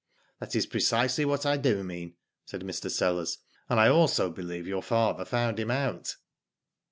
"That 0.39 0.55
is 0.55 0.65
precisely 0.65 1.25
what 1.25 1.45
I 1.45 1.57
do 1.57 1.83
mean," 1.83 2.15
said 2.45 2.61
Mr. 2.61 2.89
Sellers. 2.89 3.37
"And 3.69 3.79
I 3.79 3.89
also 3.89 4.31
believe 4.31 4.65
your 4.65 4.81
father 4.81 5.25
found 5.25 5.59
him 5.59 5.69
out. 5.69 6.15